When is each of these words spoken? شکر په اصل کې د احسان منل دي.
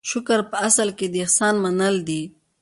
شکر 0.09 0.39
په 0.51 0.57
اصل 0.67 0.89
کې 0.97 1.07
د 1.09 1.15
احسان 1.25 1.55
منل 1.63 1.95
دي. 2.09 2.21